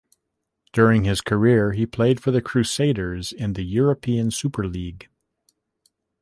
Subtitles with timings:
[0.73, 5.09] During his career, he played for the Crusaders in the European Super League.